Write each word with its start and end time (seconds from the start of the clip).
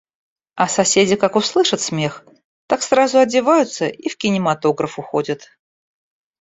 А 0.55 0.67
соседи, 0.67 1.15
как 1.15 1.35
услышат 1.35 1.79
смех, 1.79 2.25
так 2.65 2.81
сразу 2.81 3.19
одеваются 3.19 3.85
и 3.85 4.09
в 4.09 4.17
кинематограф 4.17 4.97
уходят. 4.97 5.49